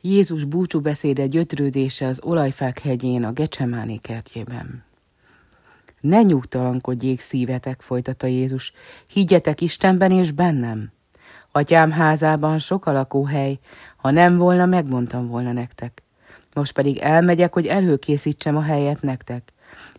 [0.00, 4.84] Jézus búcsú beszéde gyötrődése az olajfák hegyén a Gecsemáné kertjében.
[6.00, 8.72] Ne nyugtalankodjék szívetek, folytatta Jézus,
[9.12, 10.92] higgyetek Istenben és bennem.
[11.52, 13.58] Atyám házában sok a lakóhely,
[13.96, 16.02] ha nem volna, megmondtam volna nektek.
[16.54, 19.52] Most pedig elmegyek, hogy előkészítsem a helyet nektek.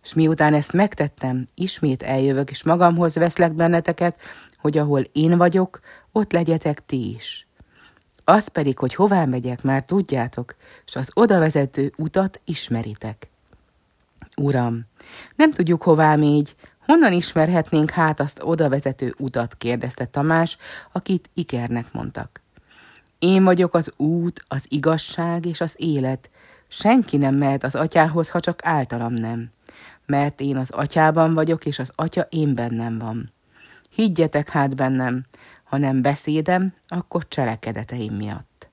[0.03, 4.19] És miután ezt megtettem, ismét eljövök, és magamhoz veszlek benneteket,
[4.57, 5.79] hogy ahol én vagyok,
[6.11, 7.48] ott legyetek ti is.
[8.29, 10.55] Az pedig, hogy hová megyek, már tudjátok,
[10.85, 13.29] és az odavezető utat ismeritek.
[14.37, 14.85] Uram,
[15.35, 20.57] nem tudjuk, hová mégy, honnan ismerhetnénk hát azt odavezető utat, kérdezte Tamás,
[20.91, 22.41] akit Ikernek mondtak.
[23.19, 26.29] Én vagyok az út, az igazság és az élet.
[26.67, 29.51] Senki nem mehet az atyához, ha csak általam nem.
[30.05, 33.33] Mert én az atyában vagyok, és az atya én bennem van.
[33.89, 35.25] Higgyetek hát bennem,
[35.69, 38.69] ha nem beszédem, akkor cselekedeteim miatt.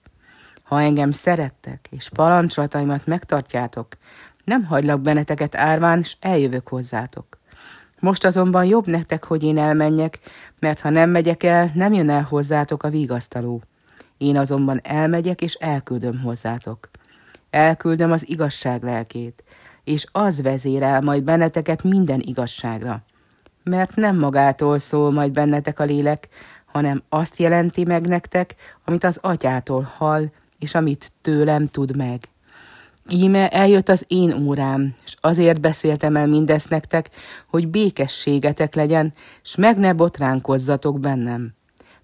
[0.63, 3.89] Ha engem szerettek, és parancsolataimat megtartjátok,
[4.45, 7.39] nem hagylak benneteket árván, és eljövök hozzátok.
[8.01, 10.19] Most azonban jobb nektek, hogy én elmenjek,
[10.59, 13.63] mert ha nem megyek el, nem jön el hozzátok a vigasztaló.
[14.19, 16.91] Én azonban elmegyek, és elküldöm hozzátok.
[17.51, 19.45] Elküldöm az igazság lelkét,
[19.85, 23.03] és az vezérel majd benneteket minden igazságra.
[23.63, 26.29] Mert nem magától szól majd bennetek a lélek,
[26.77, 30.25] hanem azt jelenti meg nektek, amit az atyától hall,
[30.59, 32.29] és amit tőlem tud meg.
[33.09, 37.11] Íme eljött az én órám, és azért beszéltem el mindezt nektek,
[37.49, 41.55] hogy békességetek legyen, és meg ne botránkozzatok bennem.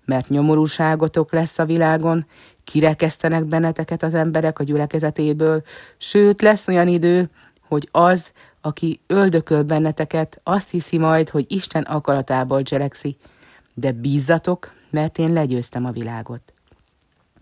[0.04, 2.26] Mert nyomorúságotok lesz a világon,
[2.64, 5.62] kirekesztenek benneteket az emberek a gyülekezetéből,
[5.98, 7.30] sőt lesz olyan idő,
[7.68, 13.16] hogy az, aki öldököl benneteket, azt hiszi majd, hogy Isten akaratából cselekszi,
[13.74, 16.52] de bízzatok, mert én legyőztem a világot.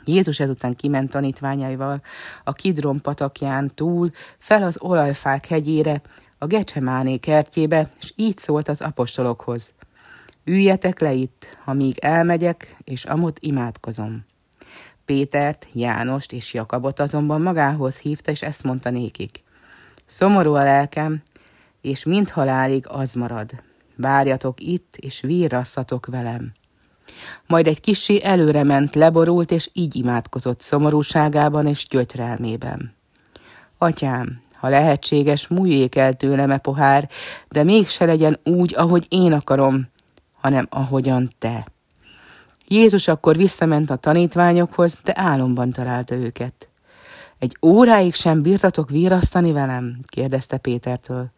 [0.05, 2.03] Jézus ezután kiment tanítványaival
[2.45, 6.03] a Kidron patakján túl, fel az olajfák hegyére,
[6.39, 9.73] a Gecsemáné kertjébe, és így szólt az apostolokhoz.
[10.45, 14.25] Üljetek le itt, amíg elmegyek, és amott imádkozom.
[15.05, 19.43] Pétert, Jánost és Jakabot azonban magához hívta, és ezt mondta nékik.
[20.07, 21.23] Szomorú a lelkem,
[21.81, 23.51] és mind halálig az marad.
[24.01, 26.53] Várjatok itt, és virrasszatok velem.
[27.47, 32.95] Majd egy kissé előre ment, leborult, és így imádkozott szomorúságában és gyötrelmében.
[33.79, 37.09] Atyám, ha lehetséges, múljék el tőlem e pohár,
[37.49, 39.89] de mégse legyen úgy, ahogy én akarom,
[40.41, 41.67] hanem ahogyan te.
[42.67, 46.69] Jézus akkor visszament a tanítványokhoz, de álomban találta őket.
[47.39, 49.99] Egy óráig sem bírtatok virasztani velem?
[50.05, 51.33] kérdezte Pétertől.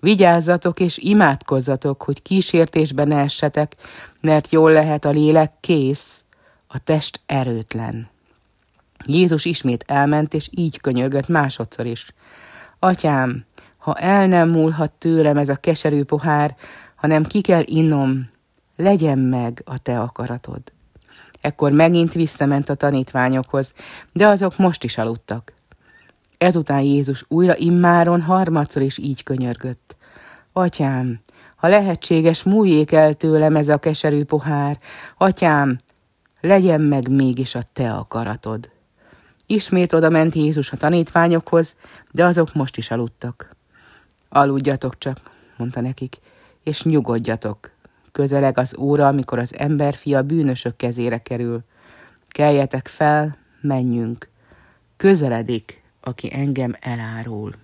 [0.00, 3.72] Vigyázzatok és imádkozzatok, hogy kísértésbe ne essetek,
[4.20, 6.24] mert jól lehet a lélek kész,
[6.66, 8.08] a test erőtlen.
[9.04, 12.06] Jézus ismét elment, és így könyörgött másodszor is.
[12.78, 13.44] Atyám,
[13.78, 16.56] ha el nem múlhat tőlem ez a keserű pohár,
[16.94, 18.28] hanem ki kell innom,
[18.76, 20.62] legyen meg a te akaratod.
[21.40, 23.74] Ekkor megint visszament a tanítványokhoz,
[24.12, 25.52] de azok most is aludtak.
[26.40, 29.96] Ezután Jézus újra immáron harmadszor is így könyörgött.
[30.52, 31.20] Atyám,
[31.56, 34.78] ha lehetséges, múljék el tőlem ez a keserű pohár.
[35.18, 35.76] Atyám,
[36.40, 38.70] legyen meg mégis a te akaratod.
[39.46, 41.76] Ismét oda ment Jézus a tanítványokhoz,
[42.10, 43.56] de azok most is aludtak.
[44.28, 45.18] Aludjatok csak,
[45.56, 46.16] mondta nekik,
[46.62, 47.70] és nyugodjatok.
[48.12, 51.64] Közeleg az óra, amikor az emberfia bűnösök kezére kerül.
[52.28, 54.28] Keljetek fel, menjünk.
[54.96, 57.54] Közeledik, aki engem elárul.